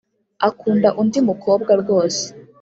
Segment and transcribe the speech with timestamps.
[0.47, 2.23] akunda undi mukobwa rwose.